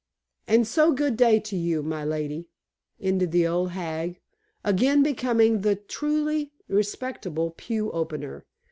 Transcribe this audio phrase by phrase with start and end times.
[0.47, 2.47] And so good day to you, my lady,"
[2.99, 4.19] ended the old hag,
[4.63, 8.47] again becoming the truly respectable pew opener.